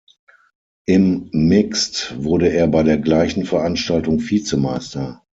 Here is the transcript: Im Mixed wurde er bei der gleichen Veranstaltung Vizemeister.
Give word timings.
Im 0.87 1.29
Mixed 1.31 2.15
wurde 2.23 2.49
er 2.51 2.67
bei 2.67 2.81
der 2.81 2.97
gleichen 2.97 3.45
Veranstaltung 3.45 4.19
Vizemeister. 4.19 5.21